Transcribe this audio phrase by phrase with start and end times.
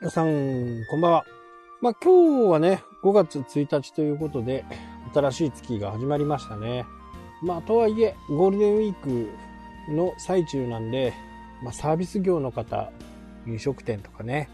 [0.00, 1.24] 皆さん、こんばんは。
[1.80, 4.64] まあ、今日はね、5月1日ということで、
[5.12, 6.84] 新しい月が始まりましたね。
[7.42, 9.28] まあ、とはいえ、ゴールデンウィーク
[9.92, 11.14] の最中なんで、
[11.64, 12.92] まあ、サービス業の方、
[13.44, 14.48] 飲食店とかね、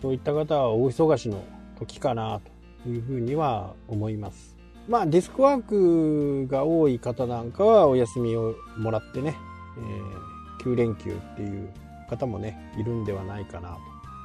[0.00, 1.42] そういった方は大忙しの
[1.76, 2.40] 時かな
[2.84, 4.56] というふうには思います。
[4.86, 9.34] まあ、デスクワークが多い方なんかはお休みをもらってね、
[10.60, 11.70] えー、9連休っていう
[12.08, 13.76] 方もね、いるんではないかな。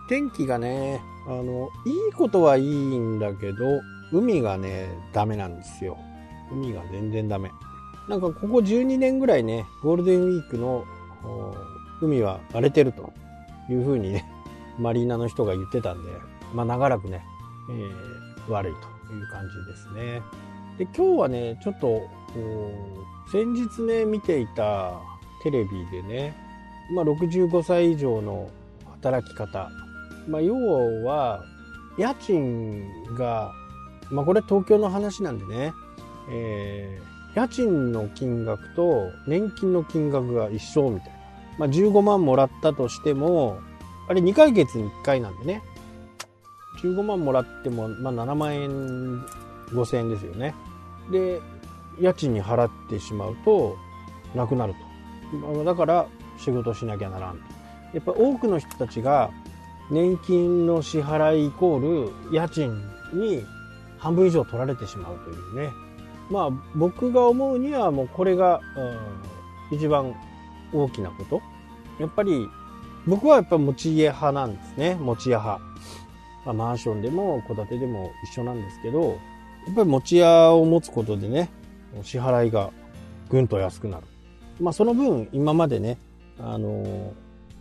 [0.07, 3.81] 天気がね、あの、いいことはいいんだけど、
[4.12, 5.98] 海がね、ダメなんですよ。
[6.52, 7.49] 海が全然ダメ。
[8.07, 10.85] なんかここ12年ぐらいね、ゴールデンウィークの
[12.02, 13.13] 海は荒れてると
[13.70, 14.29] いうふうにね、
[14.77, 16.12] マリーナの人が言ってたんで、
[16.54, 17.26] まあ長らくね、
[17.70, 18.73] えー、悪い
[19.07, 20.21] という感じですね。
[20.77, 22.01] で、今日はね、ちょっと、
[23.32, 24.99] 先日ね、見ていた
[25.43, 26.35] テレビでね、
[26.93, 28.49] まあ65歳以上の
[28.91, 29.71] 働き方。
[30.27, 30.55] まあ要
[31.04, 31.43] は、
[31.98, 32.84] 家賃
[33.16, 33.54] が、
[34.10, 35.74] まあこれ東京の話なんでね、
[36.32, 41.20] えー家賃の金額と年金の金額が一緒みたいな。
[41.60, 43.60] まあ、15万もらったとしても、
[44.07, 45.62] あれ2ヶ月に1回なんでね。
[46.84, 49.21] 15万もらっても、まあ、7万円、
[49.70, 50.54] 5千円ですよね。
[51.12, 51.40] で、
[51.99, 53.77] 家賃に払ってしまうと、
[54.35, 54.76] なくなる
[55.54, 55.63] と。
[55.63, 56.07] だから、
[56.38, 57.44] 仕事しなきゃならんと。
[57.94, 59.32] やっぱ多くの人たちが、
[59.89, 62.71] 年金の支払いイコール家賃
[63.13, 63.45] に
[63.98, 65.72] 半分以上取られてしまうというね。
[66.29, 68.61] まあ僕が思うにはもうこれが、
[69.72, 70.16] うん、一番
[70.73, 71.41] 大きなこと。
[72.00, 72.47] やっぱり
[73.06, 74.95] 僕はやっぱ持ち家派なんですね。
[74.95, 75.61] 持ち家派。
[76.45, 79.01] まあ、マンションでも戸建てでも一緒なんですけど、
[79.66, 81.50] やっぱり持ち家を持つことでね、
[82.01, 82.72] 支払いが
[83.29, 84.03] ぐんと安くなる。
[84.59, 85.97] まあその分今までね、
[86.39, 87.13] あの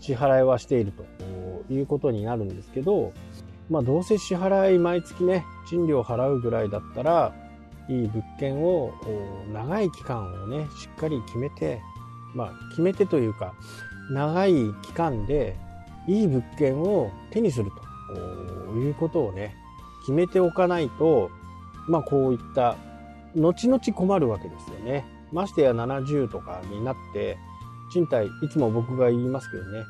[0.02, 3.12] 支払いはしているということになるんですけど、
[3.70, 7.34] まあどうせ支払い毎月ね、賃料払うぐらいだったら、
[7.88, 8.92] いい物件を
[9.52, 11.80] 長い期間をねしっかり決めて
[12.34, 13.54] まあ決めてというか
[14.10, 14.52] 長い
[14.82, 15.56] 期間で
[16.06, 17.70] いい物件を手にする
[18.14, 19.54] ということをね
[20.00, 21.30] 決めておかないと
[21.88, 22.76] まあこういった
[23.34, 25.04] 後々困るわけですよね。
[25.32, 27.38] ましてや70とかになって
[27.92, 29.84] 賃貸いつも僕が言いますけどね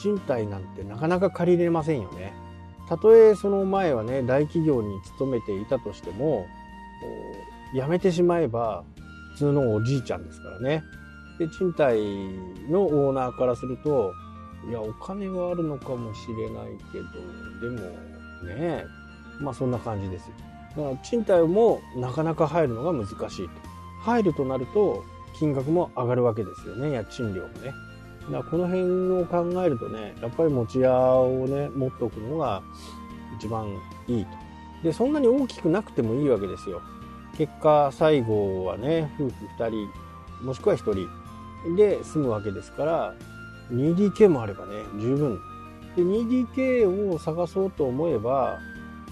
[0.00, 2.34] 賃貸なんてなかなか借りれませんよね
[2.88, 6.46] たとえその前はね大企業に勤めていたとしても
[7.74, 8.84] 辞めてしまえば
[9.34, 10.82] 普通のおじいちゃんですからね。
[11.38, 12.00] で、賃貸
[12.70, 14.12] のオーナーからすると、
[14.68, 16.98] いや、お金はあるのかもしれないけ
[17.60, 17.88] ど、でも
[18.56, 18.84] ね、
[19.40, 20.30] まあそんな感じです。
[20.76, 23.50] だから賃貸もなかなか入るのが難しいと。
[24.02, 25.02] 入るとなると
[25.38, 27.74] 金額も上がるわけですよね、家賃料もね。
[28.30, 28.82] だこの辺
[29.20, 32.62] を考えるとね、やっぱり持ち家をね、持っておくのが
[33.38, 33.68] 一番
[34.06, 34.30] いいと。
[34.82, 36.80] で、そんなに大きくなくてもいいわけですよ。
[37.36, 43.14] 結果、最後はね、夫婦2人、もしくは1人で住むわけですから、
[43.70, 45.38] 2DK もあればね、十分。
[45.96, 48.58] で、2DK を探そうと思えば、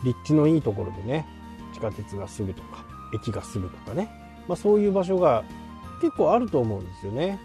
[0.04, 1.26] 立地のいいところでね、
[1.72, 2.84] 地下鉄がすぐとか、
[3.14, 4.10] 駅がすぐとかね、
[4.48, 5.44] まあそういう場所が
[6.02, 7.38] 結構あると思うんですよね。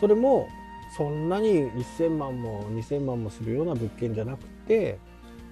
[0.00, 0.48] それも、
[0.96, 4.98] そんなに1000万も2000万もするような物件じゃなくて、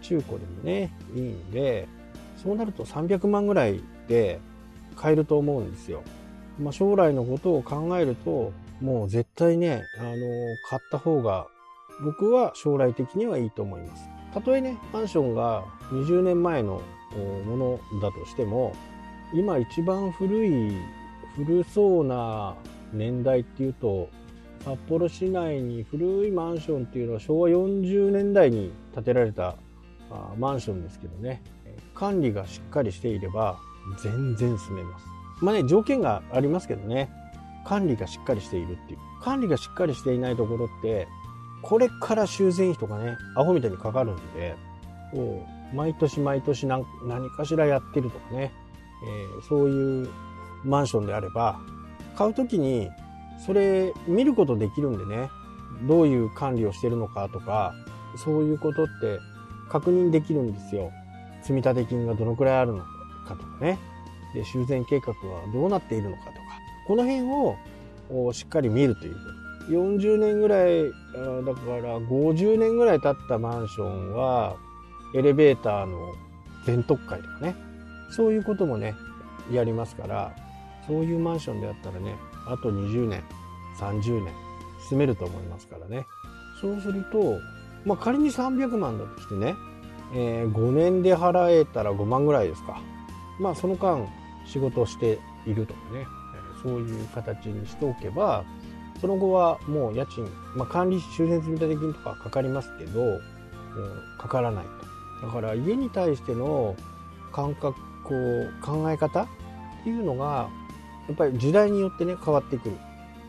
[0.01, 1.87] 中古でもね、いいんで、
[2.37, 4.41] そうなると300万ぐらいで
[4.97, 6.03] 買えると思うんですよ。
[6.59, 10.17] まあ、将来のことを考えると、もう絶対ね、あの、
[10.69, 11.47] 買った方が
[12.03, 14.09] 僕は将来的にはいいと思います。
[14.33, 16.81] たとえね、マンションが20年前の
[17.47, 18.75] ものだとしても、
[19.35, 20.73] 今一番古い、
[21.37, 22.55] 古そうな
[22.93, 24.09] 年代っていうと、
[24.65, 29.57] 札幌市内に古いマンションっていうのは昭和40年代に建てられた
[30.39, 31.43] マンションですけどね、
[31.95, 33.59] 管理がしっかりしていれば
[34.03, 35.07] 全然住めます。
[35.41, 37.11] まあね、条件がありますけどね、
[37.65, 38.99] 管理がしっかりしているっていう。
[39.23, 41.07] 管理がしっかりしていないところって、
[41.63, 44.57] これから修繕費とかね、アホみたいにかかるんで、
[45.75, 46.85] 毎年毎年何
[47.37, 48.53] かしらやってるとかね、
[49.05, 50.09] えー、そういう
[50.65, 51.61] マンションであれば、
[52.17, 52.91] 買うときに
[53.45, 55.29] それ見ることできるんでね、
[55.87, 57.75] どういう管理をしてるのかとか、
[58.17, 59.19] そういうことって
[59.69, 60.91] 確認できるんですよ。
[61.43, 62.79] 積立金がどのくらいあるの
[63.27, 63.79] かとかね。
[64.35, 66.39] で、修繕計画はどうなっているのかとか。
[66.89, 67.23] この辺
[68.11, 69.17] をしっかり見るという。
[69.69, 74.57] 40年ぐらい、だから50年ぐらい経ったマンションは、
[75.15, 76.15] エレベーターの
[76.65, 77.57] 全特会とかね。
[78.11, 78.95] そういうこともね、
[79.53, 80.35] やりますから、
[80.87, 82.17] そういうマンションであったらね、
[82.47, 83.23] あと20年、
[83.79, 84.33] 30年、
[84.89, 86.07] 住めると思いますからね。
[86.61, 87.39] そうすると、
[87.85, 89.55] まあ、仮に300万だとしてね、
[90.15, 92.81] えー、5年で払えたら5万ぐらいですか。
[93.39, 94.07] まあ、その間、
[94.47, 96.07] 仕事をしているとかね、
[96.63, 98.45] そういう形にしておけば、
[99.01, 100.25] その後はもう家賃、
[100.55, 103.21] まあ、管理、修繕積立金とかかかりますけど、もう
[104.19, 104.65] かからない
[105.21, 105.27] と。
[105.27, 106.77] だから家に対しての
[107.33, 107.75] 感覚、
[108.05, 109.27] こう、考え方っ
[109.85, 110.49] ていうのが、
[111.09, 112.77] やっぱり時代によってね、変わってくる。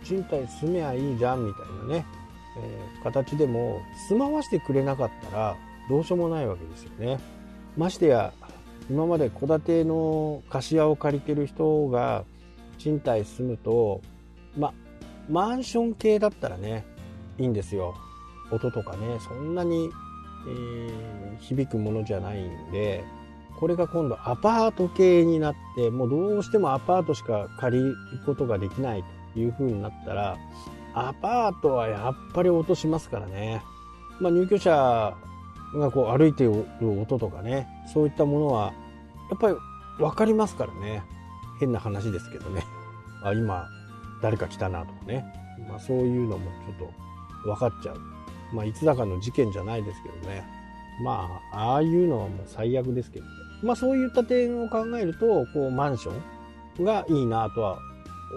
[0.03, 2.05] 賃貸住めばいいじゃんみたいなね、
[2.57, 5.57] えー、形でも住まわしてくれなかったら
[5.89, 7.19] どうしようもないわけですよね。
[7.75, 8.33] ましてや
[8.89, 12.23] 今まで戸建ての貸し屋を借りてる人が
[12.77, 14.01] 賃貸住むと
[14.57, 14.73] ま
[15.29, 16.85] マンション系だったらね
[17.37, 17.95] いいんですよ
[18.51, 19.89] 音とかねそんなに、
[20.47, 23.03] えー、響くものじゃないんで
[23.59, 27.95] これが今度アパート系になってもうどうしてもアパートしか借りる
[28.25, 30.37] ことができないという風になったら
[30.93, 33.61] アパートはやっぱり音しますからね、
[34.19, 35.15] まあ、入居者
[35.75, 38.73] がこう歩いてる音とかねそういったものは
[39.29, 39.55] やっぱり
[39.97, 41.03] 分かりますからね。
[41.59, 42.63] 変な話ですけどね。
[43.23, 43.67] あ今
[44.21, 45.25] 誰か来たなとかね、
[45.67, 46.89] まあ、そういうのもちょっ
[47.43, 47.99] と分かっちゃう、
[48.53, 50.45] まあ、いつだかの事件じゃないですけどね。
[51.03, 53.31] まあああいうのはもう最悪ですけどね。
[53.63, 56.13] まあそういった点を考えるとこうマンショ
[56.81, 57.79] ンがいいなとは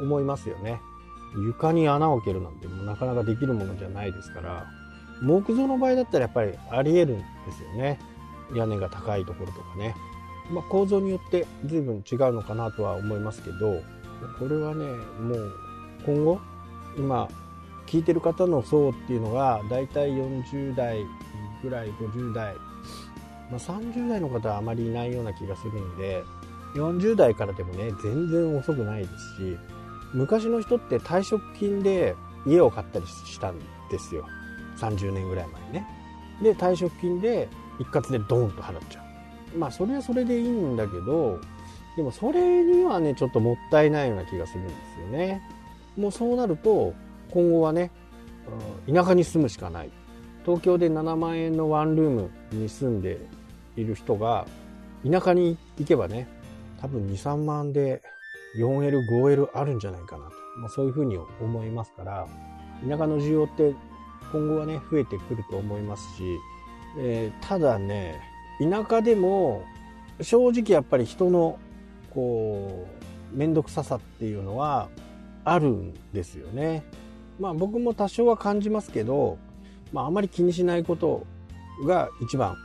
[0.02, 0.80] 思いますよね。
[1.46, 4.66] 床に穴を開けるなんてもうなかなかできるものじゃないですから
[5.22, 8.00] 木造の場合だったらやっぱりありえるんですよね。
[8.54, 9.94] 屋根が高いところとかね、
[10.50, 13.80] まあ、構造によって随分違うのかなとは思いますけど
[14.38, 15.52] これはねもう
[16.04, 16.40] 今後
[16.96, 17.28] 今
[17.86, 21.04] 聞いてる方の層っていうのがだいたい40代
[21.62, 22.54] ぐらい50代、
[23.50, 26.22] まあ、30代の方はあまりいないような気がするんで
[26.74, 29.58] 40代からでもね全然遅くないですし
[30.14, 32.14] 昔の人って退職金で
[32.46, 33.58] 家を買ったりしたん
[33.90, 34.26] ですよ。
[34.78, 35.86] 30年ぐらい前ね。
[36.42, 37.48] で退職金で
[37.78, 39.02] 一括でドーンと払っちゃ
[39.54, 39.58] う。
[39.58, 41.40] まあそれはそれでいいんだけど
[41.96, 45.42] でもそれにはねちょっともったいないような気がするんですよね。
[45.96, 46.94] もうそうなると
[47.30, 47.90] 今後はね
[48.92, 49.90] 田舎に住むしかない。
[50.44, 53.20] 東京で7万円のワンルームに住んで
[53.80, 54.46] いる人が
[55.08, 56.28] 田舎に行けばね
[56.80, 58.02] 多分23万で
[58.56, 62.26] 4L、5L あるんじゃないかなと、まあ、そういうふうに思いますから、
[62.88, 63.74] 田舎の需要って
[64.32, 66.22] 今後はね、増えてくると思いますし、
[66.98, 68.20] えー、ただね、
[68.60, 69.64] 田舎でも
[70.20, 71.58] 正直やっぱり人の
[72.12, 72.88] こ
[73.32, 74.88] う、面倒くささっていうのは
[75.44, 76.82] あるんですよね。
[77.38, 79.38] まあ僕も多少は感じますけど、
[79.92, 81.26] まああまり気にしないこと
[81.86, 82.56] が一番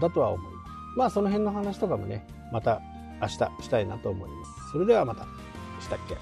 [0.00, 0.57] だとは思います。
[0.98, 2.82] まあその辺の話とかもね、また
[3.22, 4.72] 明日したいなと思います。
[4.72, 5.24] それではまた。
[5.80, 6.16] したっけ？